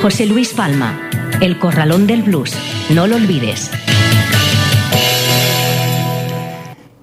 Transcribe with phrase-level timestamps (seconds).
[0.00, 0.98] José Luis Palma.
[1.42, 2.54] El Corralón del Blues.
[2.88, 3.70] No lo olvides.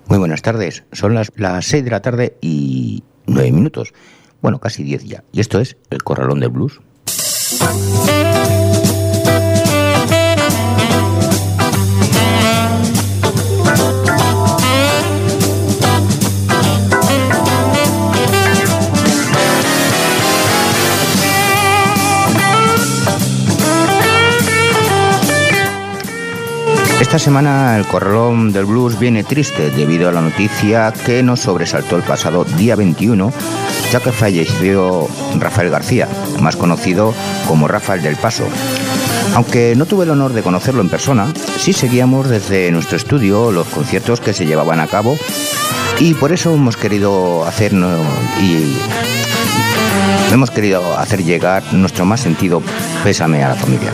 [0.08, 0.84] Muy buenas tardes.
[0.94, 3.94] Son las, las 6 de la tarde y 9 minutos.
[4.42, 5.24] Bueno, casi 10 ya.
[5.32, 6.80] Y esto es El Corralón del Blues.
[27.00, 31.96] Esta semana el corralón del blues viene triste debido a la noticia que nos sobresaltó
[31.96, 33.32] el pasado día 21,
[33.92, 37.14] ya que falleció Rafael García, más conocido
[37.48, 38.46] como Rafael del Paso.
[39.36, 41.28] Aunque no tuve el honor de conocerlo en persona,
[41.60, 45.16] sí seguíamos desde nuestro estudio los conciertos que se llevaban a cabo
[46.00, 47.74] y por eso hemos querido hacer
[48.42, 48.76] y
[50.32, 52.64] hemos querido hacer llegar nuestro más sentido
[53.04, 53.94] pésame a la familia.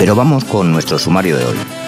[0.00, 1.79] Pero vamos con nuestro sumario de hoy.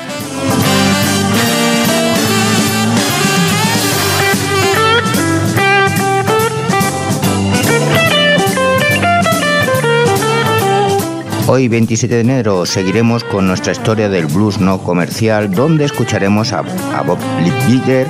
[11.55, 16.63] Hoy 27 de enero seguiremos con nuestra historia del blues no comercial donde escucharemos a,
[16.63, 18.07] Bob Liebbiger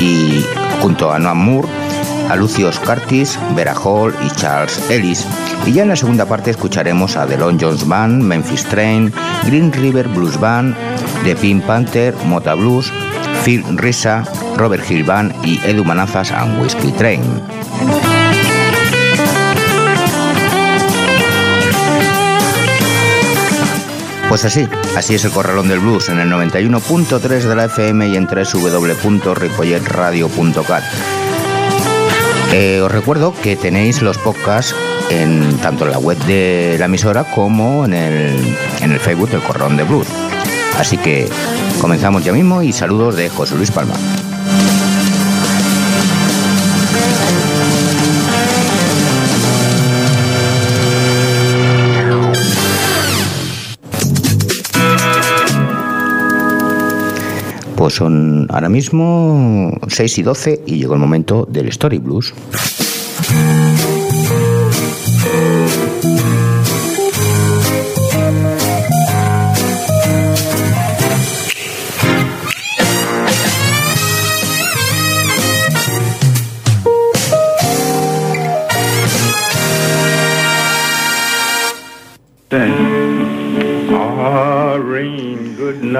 [0.00, 0.44] y
[0.82, 1.66] junto a Noam Moore
[2.28, 5.24] a Lucius Curtis, Vera Hall y Charles Ellis.
[5.64, 9.14] Y ya en la segunda parte escucharemos a The Long Jones Band, Memphis Train,
[9.46, 10.76] Green River Blues Band,
[11.24, 12.92] The Pink Panther, Mota Blues,
[13.46, 14.24] Phil Risa,
[14.58, 15.06] Robert Hill
[15.42, 17.22] y Edu Manazas and Whiskey Train.
[24.28, 28.16] Pues así, así es el Corralón del Blues en el 91.3 de la FM y
[28.16, 30.84] en www.ripolletradio.cat.
[32.52, 34.74] Eh, os recuerdo que tenéis los podcasts
[35.10, 38.36] en tanto en la web de la emisora como en el,
[38.80, 40.08] en el Facebook del Corralón del Blues.
[40.78, 41.26] Así que
[41.80, 43.94] comenzamos ya mismo y saludos de José Luis Palma.
[57.78, 62.34] Pues son ahora mismo 6 y 12 y llegó el momento del Story Blues.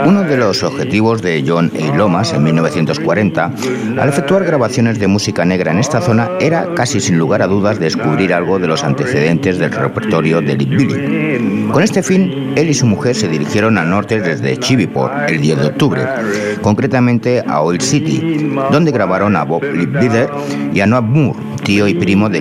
[0.05, 1.97] Uno de los objetivos de John A.
[1.97, 3.53] Lomas en 1940,
[3.99, 7.79] al efectuar grabaciones de música negra en esta zona, era casi sin lugar a dudas
[7.79, 11.69] descubrir algo de los antecedentes del repertorio de Billy.
[11.71, 15.59] Con este fin, él y su mujer se dirigieron al norte desde Chiviport el 10
[15.59, 16.03] de octubre,
[16.63, 20.31] concretamente a Oil City, donde grabaron a Bob Liebbider
[20.73, 22.41] y a Noah Moore, tío y primo de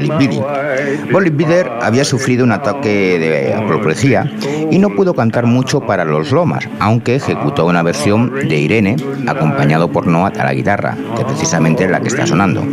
[1.11, 4.31] Bob Liebbider había sufrido un ataque de apoplejía
[4.71, 8.95] y no pudo cantar mucho para los Lomas, aunque ejecutó una versión de Irene
[9.27, 12.63] acompañado por Noah a la guitarra, que precisamente es la que está sonando.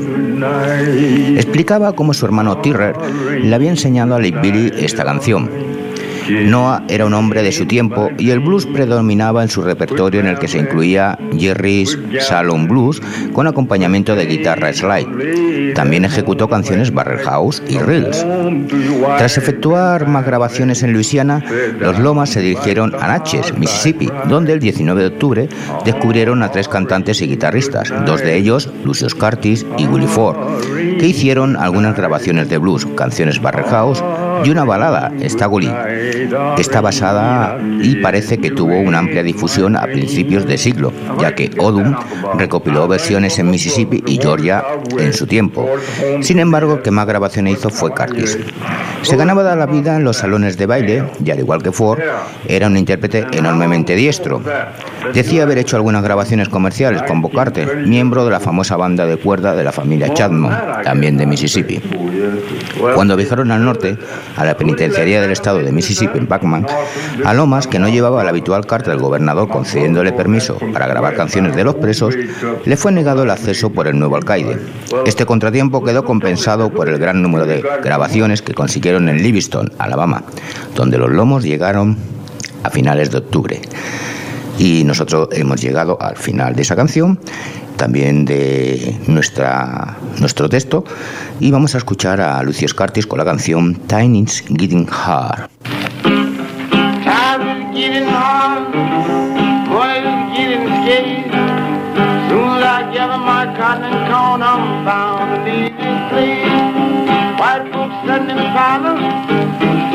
[1.37, 2.97] Explicaba cómo su hermano Tirrer
[3.43, 5.74] le había enseñado a Billy esta canción
[6.29, 10.27] Noah era un hombre de su tiempo y el blues predominaba en su repertorio en
[10.27, 13.01] el que se incluía Jerry's Salon Blues
[13.33, 15.75] con acompañamiento de guitarra slide.
[15.75, 18.25] También ejecutó canciones Barrel House y Reels.
[19.19, 21.43] Tras efectuar más grabaciones en Luisiana,
[21.79, 25.49] los Lomas se dirigieron a Natchez, Mississippi, donde el 19 de octubre
[25.85, 30.37] descubrieron a tres cantantes y guitarristas, dos de ellos, Lucius Curtis y Willie Ford,
[30.99, 34.03] que hicieron algunas grabaciones de blues, canciones Barrel House
[34.45, 35.71] y una balada, Stagoli,
[36.57, 41.35] que está basada y parece que tuvo una amplia difusión a principios de siglo, ya
[41.35, 41.95] que Odum
[42.39, 44.65] recopiló versiones en Mississippi y Georgia
[44.99, 45.69] en su tiempo.
[46.21, 48.39] Sin embargo, que más grabaciones hizo fue Curtis.
[49.05, 52.01] Se ganaba la vida en los salones de baile y al igual que Ford,
[52.49, 54.41] era un intérprete enormemente diestro.
[55.13, 59.55] Decía haber hecho algunas grabaciones comerciales con Bocarte, miembro de la famosa banda de cuerda
[59.55, 60.55] de la familia Chadmon.
[60.83, 61.83] también de Mississippi.
[62.95, 63.99] Cuando viajaron al norte,
[64.37, 66.67] a la penitenciaría del estado de Mississippi en Bachman,
[67.25, 71.55] a Lomas, que no llevaba la habitual carta del gobernador concediéndole permiso para grabar canciones
[71.55, 72.15] de los presos,
[72.65, 74.59] le fue negado el acceso por el nuevo alcaide.
[75.07, 80.25] Este contratiempo quedó compensado por el gran número de grabaciones que consiguieron en Livingston, Alabama,
[80.75, 81.97] donde los lomos llegaron
[82.63, 83.61] a finales de octubre.
[84.59, 87.19] Y nosotros hemos llegado al final de esa canción,
[87.77, 90.85] también de nuestra, nuestro texto,
[91.41, 95.51] y vamos a escuchar a Lucy Scartis con la canción Tiny's Getting Hard.
[99.75, 100.05] White
[104.85, 106.84] folks sitting in
[108.07, 109.01] the parlor,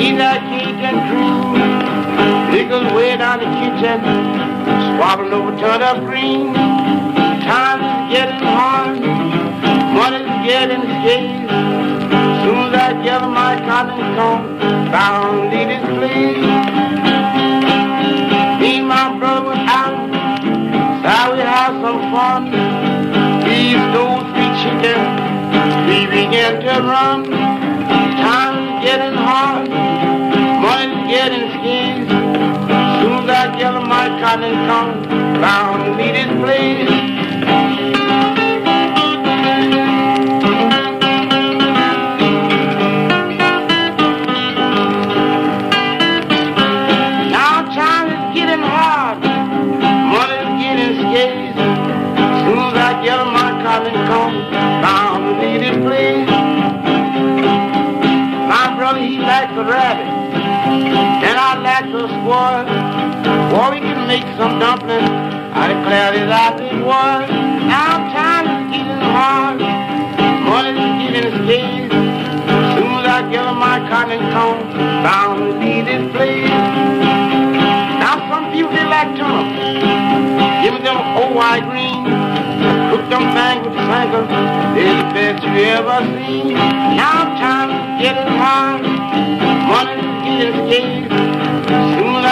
[0.01, 1.61] eat that cake and cream.
[2.49, 4.01] Niggas way down the kitchen,
[4.97, 6.53] squabbling over turnip green.
[7.45, 8.99] Time is getting hard,
[9.93, 11.37] money's getting scarce.
[12.41, 14.57] Soon as I get my cotton comb,
[14.89, 16.41] bound leave this place.
[18.59, 20.09] Me and my brother out,
[21.05, 22.49] so we had some fun.
[23.45, 25.01] We stole three chicken,
[25.85, 27.48] we began to run.
[28.89, 32.09] Getting hard, money's getting scarce.
[33.29, 35.68] I get my cotton come round
[64.09, 65.05] make some dumplings
[65.53, 67.29] out of cloudy laughing water.
[67.69, 69.61] Now time is getting hard,
[70.49, 71.93] money's getting scarce.
[72.73, 74.57] Soon as I get my cotton comb,
[75.05, 76.49] bound to this place.
[78.01, 79.45] Now some people they like tuna,
[80.65, 82.01] give them old white green.
[82.89, 83.29] Cook them
[83.61, 84.29] with sprinkles,
[84.73, 86.57] they're the best you ever seen.
[86.97, 88.81] Now time is getting hard,
[89.69, 91.28] money's getting scarce.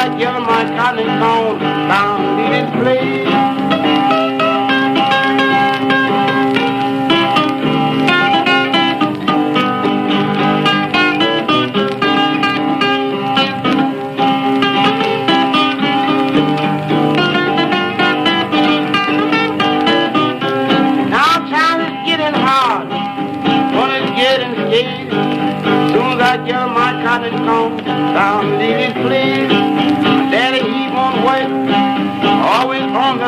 [0.07, 3.46] Soon I get my cotton comb down in this place.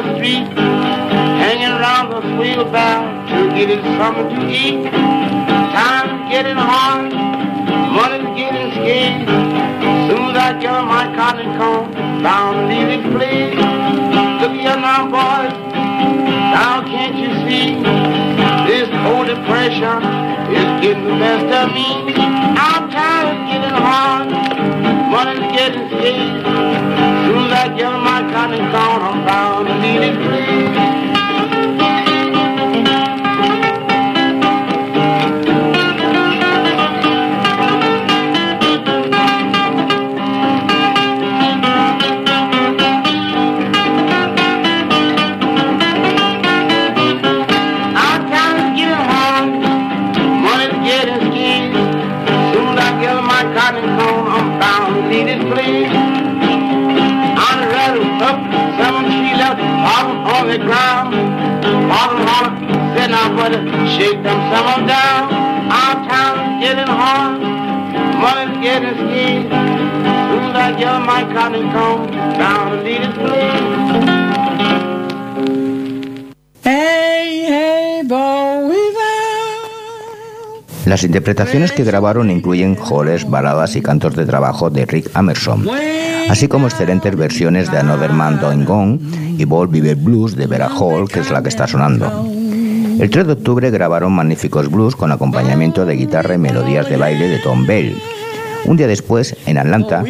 [0.03, 0.47] The street,
[1.43, 4.83] hanging around the wheelbarrow to get his something to eat.
[5.75, 7.11] Time's getting hard,
[7.91, 9.27] money's getting scarce.
[10.07, 11.91] Soon as I get my cotton comb
[12.23, 13.55] down in this place.
[14.39, 15.51] Look here now, boys,
[16.55, 17.75] now can't you see
[18.71, 19.99] this old depression
[20.55, 22.15] is getting the best of me?
[22.55, 24.29] Our time is getting hard,
[25.11, 26.78] money's getting scarce.
[27.59, 30.88] Soon as I get my cotton gone, I'm bound to need it
[63.99, 65.29] for the shake them some down.
[65.71, 67.41] Our time is getting hard,
[68.21, 69.49] money's getting scarce.
[70.29, 74.29] Soon as I get my cotton comb, bound to need it please.
[80.85, 85.67] Las interpretaciones que grabaron incluyen joles, baladas y cantos de trabajo de Rick Emerson,
[86.29, 88.99] así como excelentes versiones de Another Man Going Gone
[89.37, 92.38] y Ball Vive Blues de Vera Hall, que es la que está sonando.
[92.99, 97.29] El 3 de octubre grabaron magníficos blues con acompañamiento de guitarra y melodías de baile
[97.29, 97.95] de Tom Bell.
[98.65, 100.03] Un día después, en Atlanta,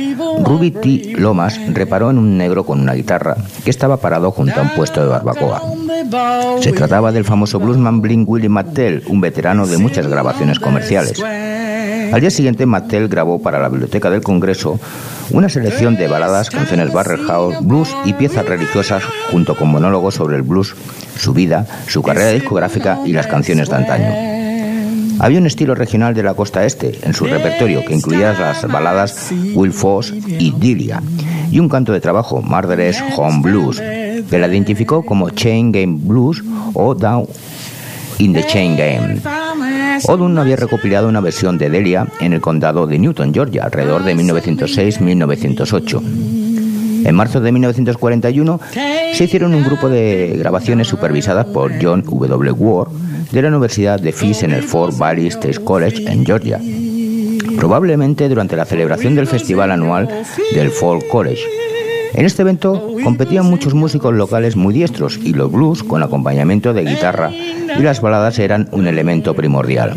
[0.43, 1.13] Ruby T.
[1.17, 5.01] Lomas reparó en un negro con una guitarra que estaba parado junto a un puesto
[5.01, 5.61] de barbacoa.
[6.59, 11.21] Se trataba del famoso bluesman Blink Willie Mattel, un veterano de muchas grabaciones comerciales.
[12.11, 14.79] Al día siguiente, Mattel grabó para la Biblioteca del Congreso
[15.31, 20.37] una selección de baladas, canciones barrel house, blues y piezas religiosas, junto con monólogos sobre
[20.37, 20.75] el blues,
[21.17, 24.38] su vida, su carrera discográfica y las canciones de antaño.
[25.19, 29.31] Había un estilo regional de la costa este en su repertorio que incluía las baladas
[29.53, 31.01] Will Foss y Dilia
[31.51, 36.43] y un canto de trabajo, Murderous Home Blues, que la identificó como Chain Game Blues
[36.73, 37.27] o Down
[38.19, 39.21] in the Chain Game.
[40.07, 44.15] Odun había recopilado una versión de Delia en el condado de Newton, Georgia, alrededor de
[44.15, 46.48] 1906-1908.
[47.03, 48.59] En marzo de 1941
[49.13, 52.51] se hicieron un grupo de grabaciones supervisadas por John W.
[52.51, 52.91] Ward
[53.31, 56.59] de la Universidad de Fish en el Fort Valley State College en Georgia,
[57.57, 60.09] probablemente durante la celebración del festival anual
[60.53, 61.43] del Folk College.
[62.13, 66.83] En este evento competían muchos músicos locales muy diestros y los blues con acompañamiento de
[66.83, 69.95] guitarra y las baladas eran un elemento primordial.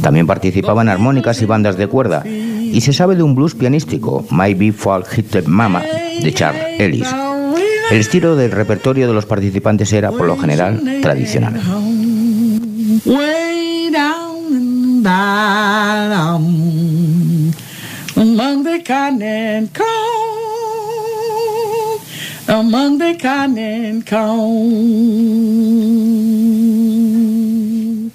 [0.00, 4.54] También participaban armónicas y bandas de cuerda y se sabe de un blues pianístico, My
[4.54, 5.82] Be Folk Hit Mama,
[6.22, 7.08] de Charles Ellis.
[7.90, 11.60] El estilo del repertorio de los participantes era, por lo general, tradicional.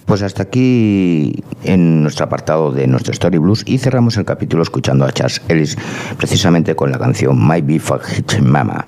[0.09, 5.05] Pues hasta aquí en nuestro apartado de nuestro Story Blues y cerramos el capítulo escuchando
[5.05, 5.77] a Charles Ellis
[6.17, 8.87] precisamente con la canción My Be Fuck Mama.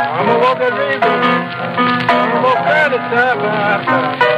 [0.00, 1.14] I'm a walking river,
[2.08, 4.37] I'm a walking of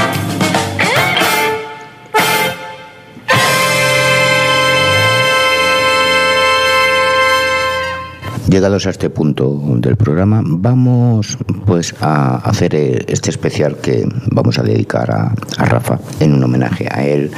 [8.51, 14.59] Llegados a este punto del programa, vamos pues a hacer eh, este especial que vamos
[14.59, 17.31] a dedicar a, Rafa en un homenaje a él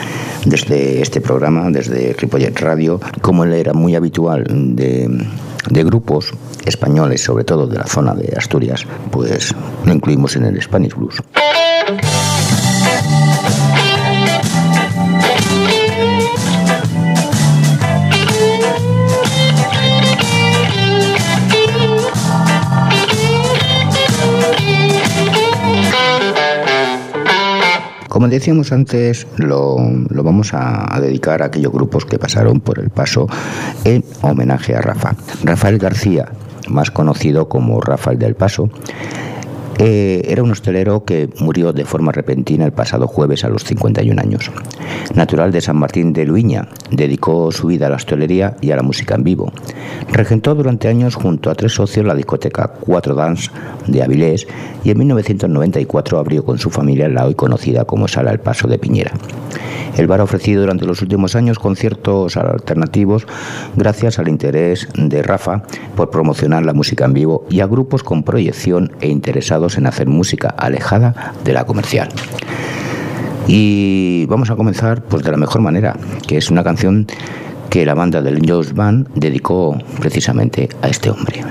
[0.44, 5.24] desde este programa, desde Ripollet Radio, como él era muy habitual de,
[5.70, 6.34] de grupos
[6.66, 9.54] españoles, sobre todo de la zona de Asturias, pues
[9.86, 11.22] lo incluimos en el Spanish Blues.
[28.14, 29.76] Como decíamos antes, lo,
[30.12, 33.28] vamos a, a, dedicar a aquellos grupos que pasaron por el paso
[33.86, 35.16] en homenaje a Rafa.
[35.44, 36.30] Rafael García,
[36.70, 38.70] más conocido como Rafael del Paso,
[39.86, 44.22] eh, era un hostelero que murió de forma repentina el pasado jueves a los 51
[44.22, 44.50] años.
[45.14, 48.82] Natural de San Martín de Luiña, dedicó su vida a la hostelería y a la
[48.82, 49.52] música en vivo.
[50.10, 53.52] Regentó durante años junto a tres socios la discoteca Cuatro Dance
[53.86, 54.48] de Avilés
[54.86, 58.78] y en 1994 abrió con su familia la hoy conocida como Sala El Paso de
[58.78, 59.12] Piñera.
[59.98, 63.28] El bar ha ofrecido durante los últimos años conciertos alternativos
[63.76, 65.64] gracias al interés de Rafa
[65.96, 70.08] por promocionar la música en vivo y a grupos con proyección e interesados en hacer
[70.08, 72.10] música alejada de la comercial.
[73.48, 75.96] Y vamos a comenzar pues de la mejor manera,
[76.28, 77.08] que es una canción
[77.70, 81.42] que la banda del Jones Band dedicó precisamente a este hombre.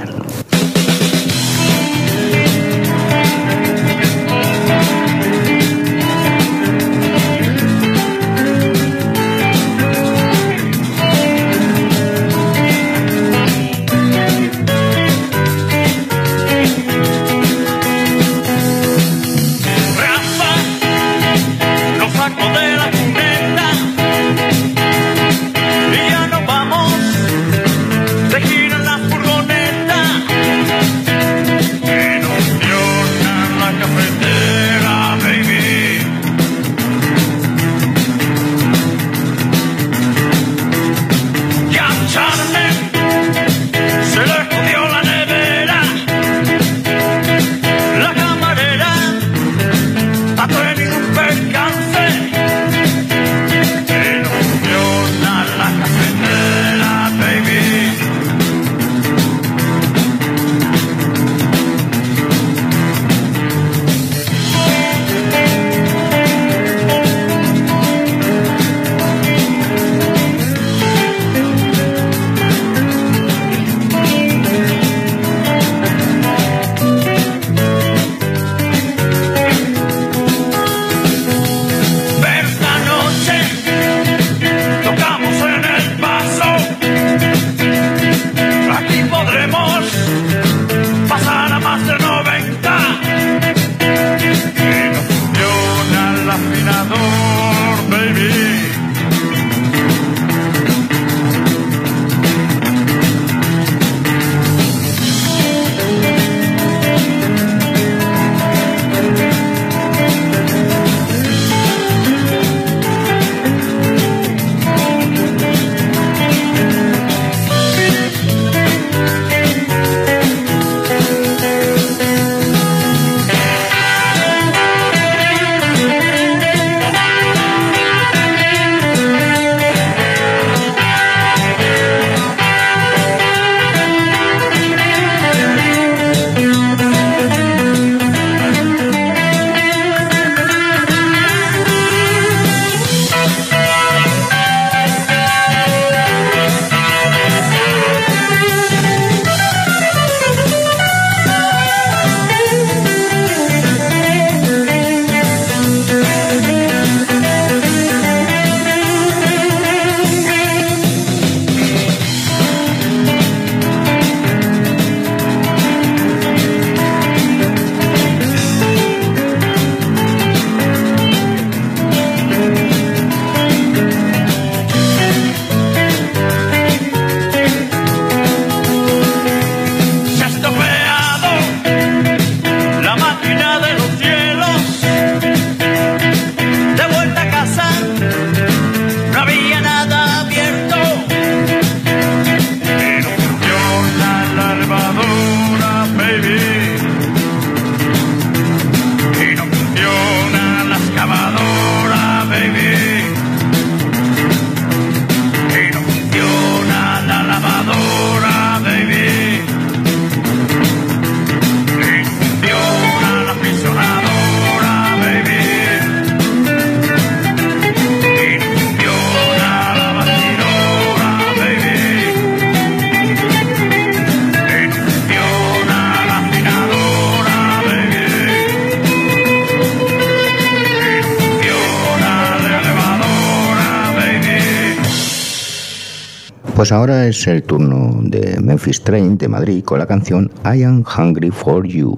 [236.72, 240.82] Pues ahora es el turno de Memphis Train de Madrid con la canción I Am
[240.96, 241.94] Hungry for You.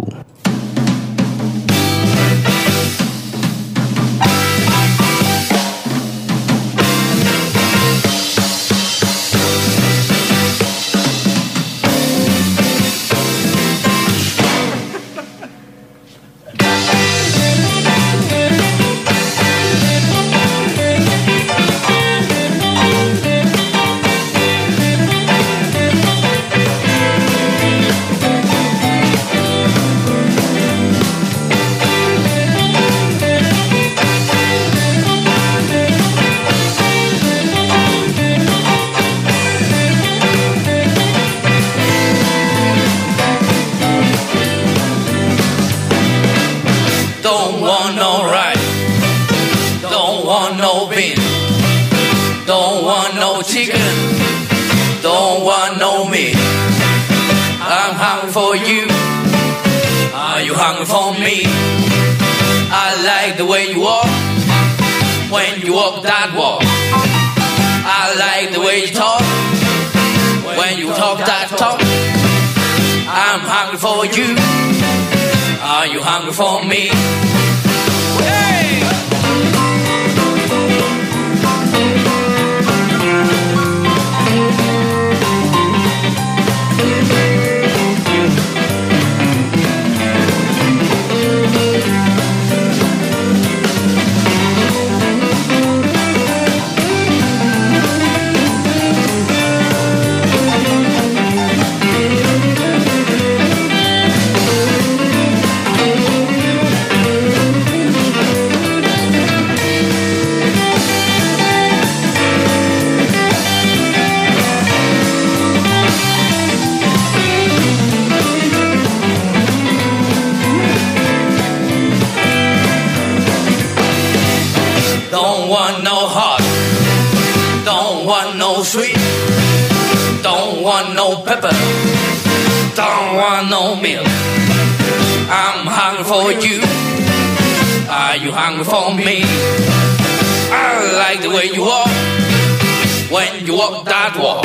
[143.70, 144.44] walk that walk.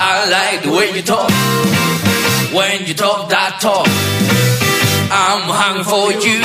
[0.00, 1.30] I like the way you talk.
[2.54, 3.86] When you talk that talk,
[5.10, 6.38] I'm hungry for you.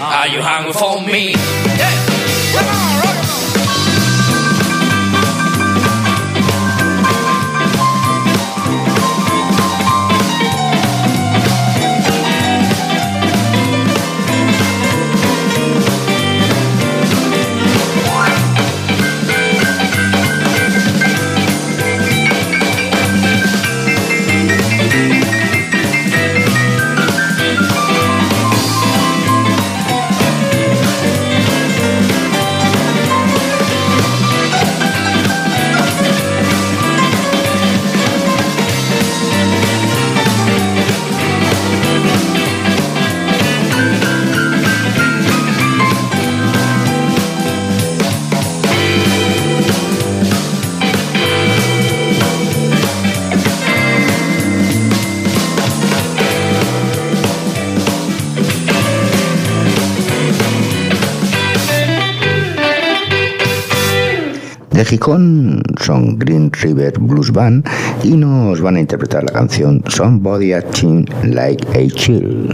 [0.00, 1.73] Are you hungry for me?
[64.74, 67.64] De Gijón son Green River Blues Band
[68.02, 72.52] y nos van a interpretar la canción Somebody Acting Like a Chill.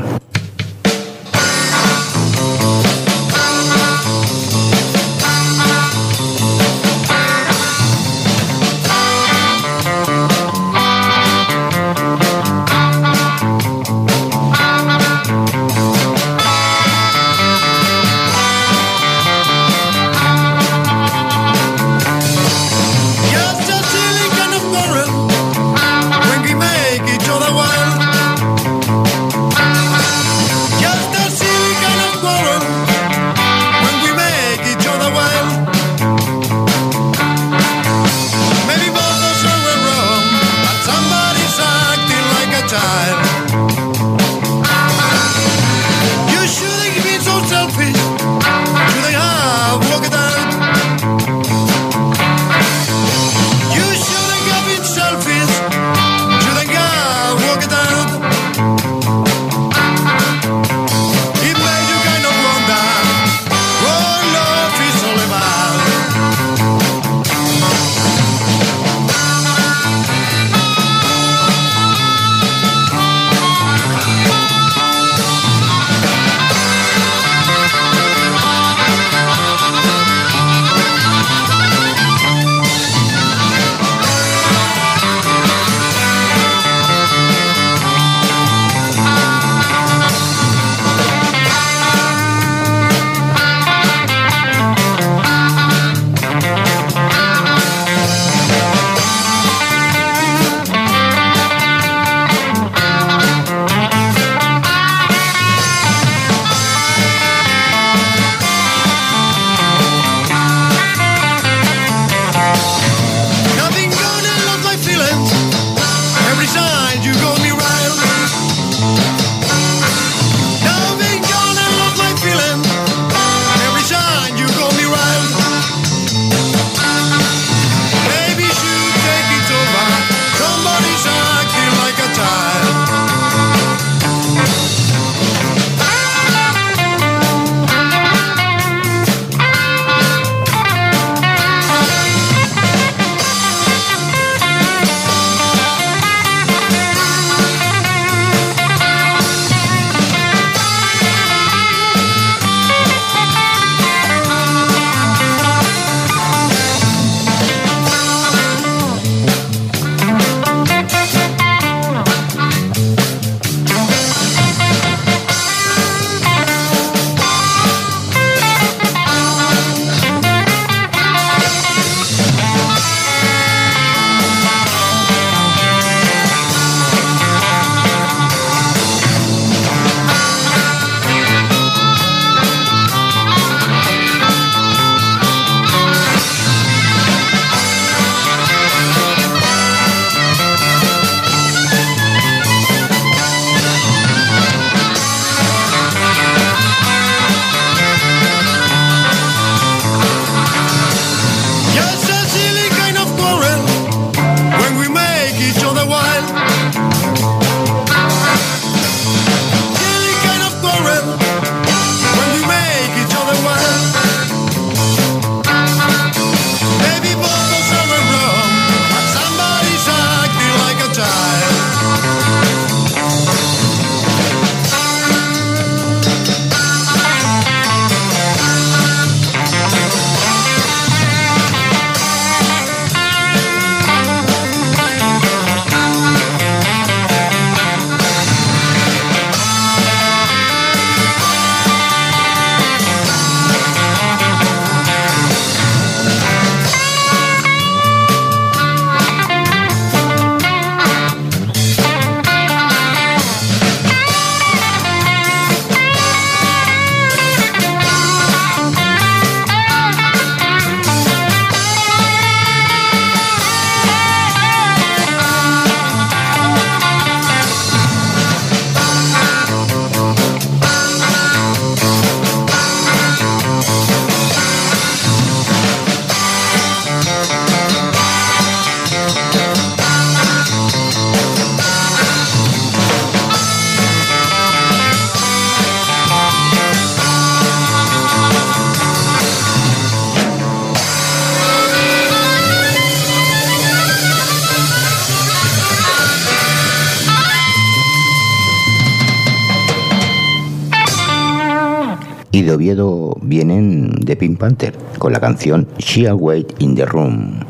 [303.23, 307.50] Vienen de Pink Panther con la canción She Wait in the Room.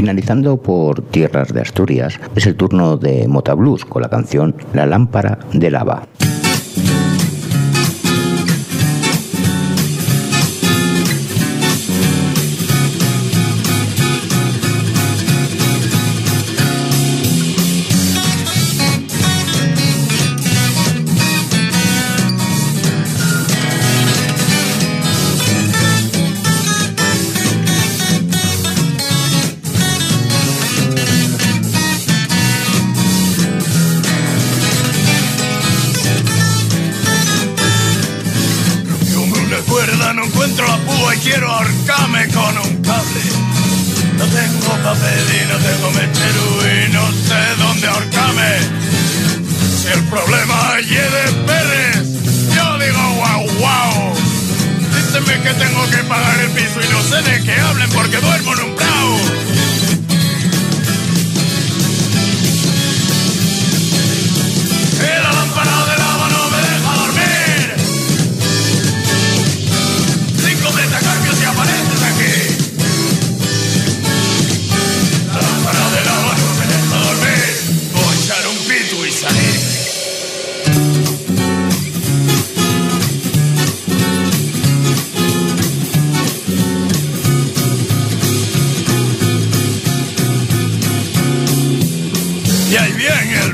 [0.00, 4.86] Finalizando por tierras de Asturias, es el turno de Mota Blues con la canción La
[4.86, 6.06] lámpara de lava.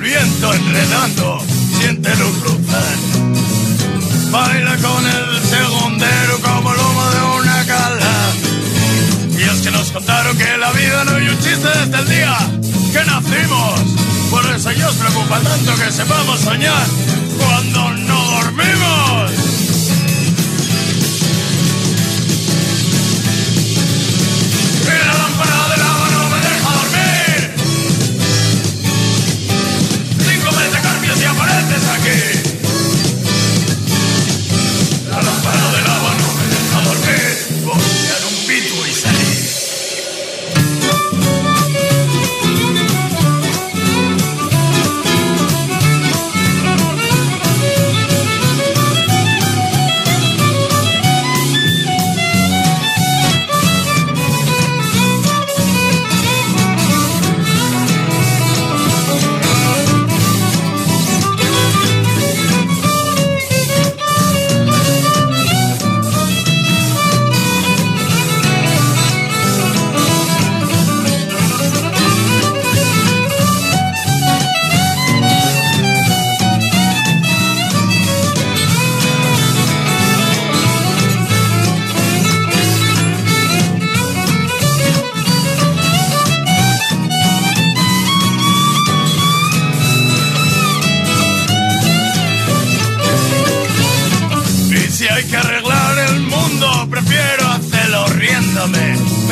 [0.07, 1.39] Viento enredando,
[1.79, 2.97] siéntelo cruzar.
[4.31, 8.33] Baila con el segundero como el humo de una cala.
[9.39, 12.37] Y es que nos contaron que la vida no hay un chiste desde el día
[12.93, 13.81] que nacimos.
[14.31, 16.87] Por eso ellos preocupa tanto que sepamos soñar
[17.39, 19.46] cuando no dormimos.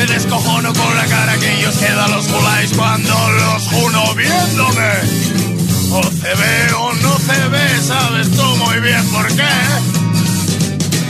[0.07, 4.91] Descojono con la cara que ellos quedan los guláis cuando los uno viéndome.
[5.91, 9.49] O se ve o no se ve, sabes tú muy bien por qué.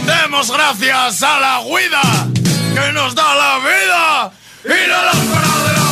[0.06, 2.28] Demos gracias a la guida
[2.74, 4.32] que nos da la vida
[4.66, 5.85] y no la paradera.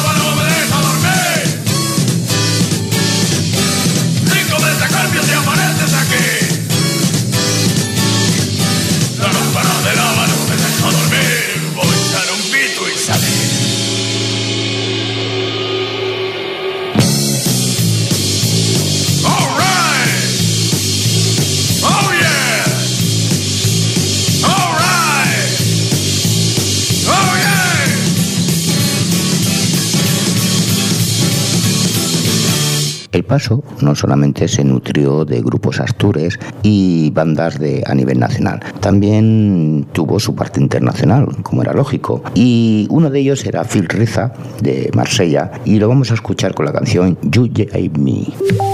[33.24, 39.86] Paso no solamente se nutrió de grupos astures y bandas de, a nivel nacional, también
[39.92, 42.24] tuvo su parte internacional, como era lógico.
[42.34, 46.66] Y uno de ellos era Phil Riza, de Marsella, y lo vamos a escuchar con
[46.66, 48.73] la canción You Gave Me.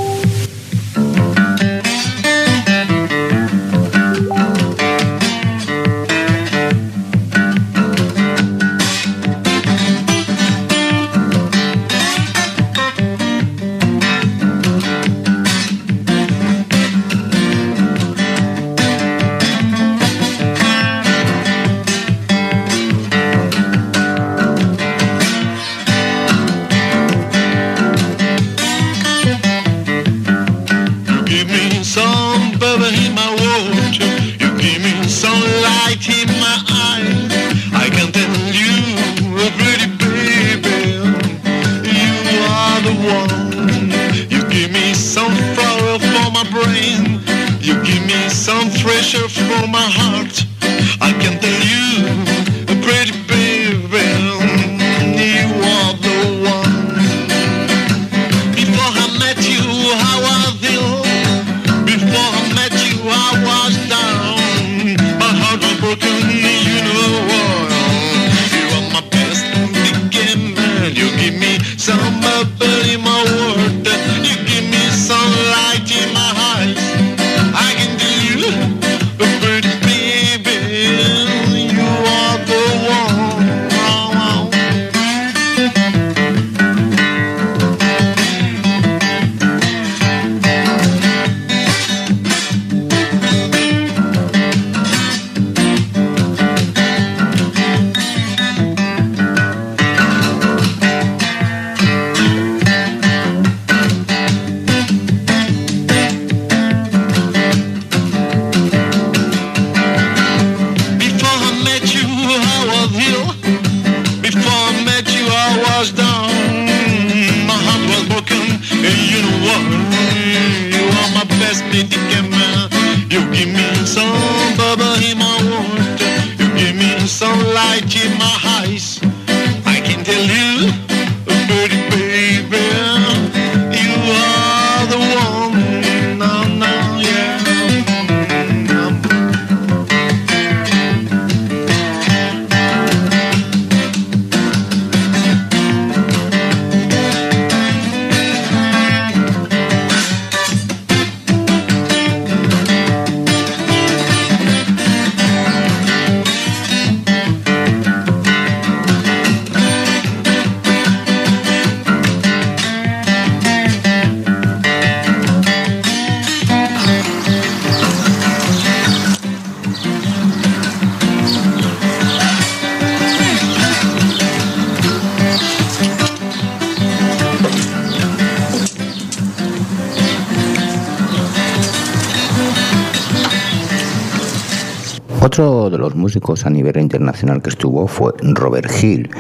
[186.10, 189.12] Músicos a nivel internacional que estuvo fue Robert Hill.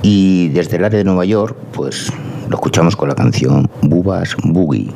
[0.00, 2.10] Y desde el área de Nueva York, pues
[2.48, 4.88] lo escuchamos con la canción Bubas Boogie.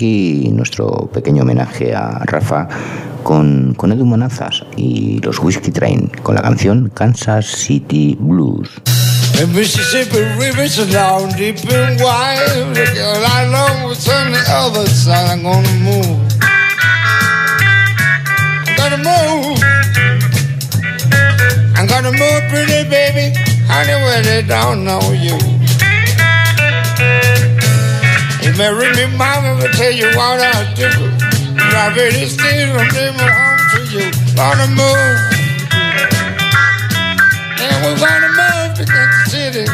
[0.00, 2.66] Aquí nuestro pequeño homenaje a Rafa
[3.22, 8.70] con, con Edu Monazas y los Whiskey Train con la canción Kansas City Blues.
[21.76, 22.42] I'm gonna move.
[22.50, 23.32] Pretty baby.
[24.48, 25.49] Don't know you.
[28.56, 30.88] Marry me, mama, will tell you what I do.
[31.70, 34.10] Drive it still from them home to you.
[34.34, 35.20] Gonna move.
[37.60, 39.64] And we're gonna move to Kansas City.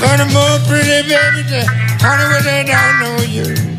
[0.00, 1.64] Gonna move, pretty baby, to
[2.00, 3.73] Hollywood, they don't know you.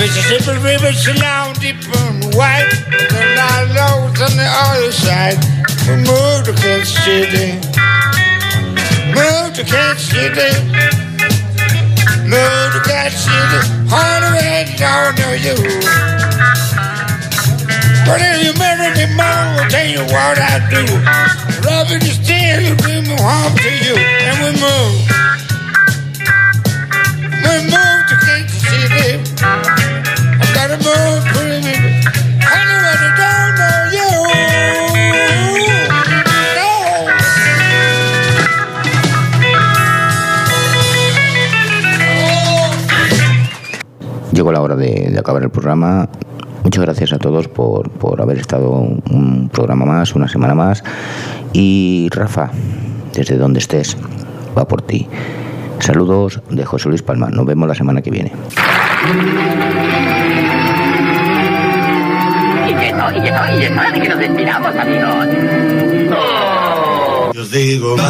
[0.00, 2.72] Mississippi River's long, deep and wide.
[2.88, 5.36] The line lows on the other side.
[5.84, 7.60] We move to Kansas City.
[9.12, 10.56] Move to Kansas City.
[12.24, 13.60] Move to Kansas City.
[13.92, 15.56] Honey, I don't know you.
[18.08, 20.80] But if you marry me, mom, I'll tell you what I do.
[21.68, 23.96] Rubbing the steel, bring me home to you.
[24.00, 25.29] And we move.
[44.32, 46.08] Llegó la hora de, acabar el programa.
[46.64, 50.82] Muchas gracias a todos por, por haber estado un programa más, una semana más.
[51.52, 52.50] Y Rafa,
[53.12, 53.98] desde donde estés,
[54.56, 55.08] va por ti.
[55.80, 57.28] Saludos de José Luis Palma.
[57.28, 58.32] Nos vemos la semana que viene.
[63.22, 63.28] Y
[63.64, 65.26] es hora de que nos despidamos, amigos.
[67.34, 68.04] Yo os digo bye,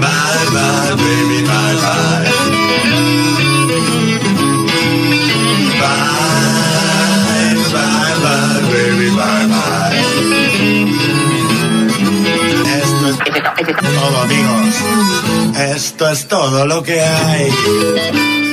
[0.00, 2.28] bye, bye, baby, bye, bye.
[7.38, 9.98] Bye, bye, bye, baby, bye, bye.
[12.78, 14.74] Esto es Es eso, es todo, amigos.
[15.58, 18.47] Esto es todo lo que hay.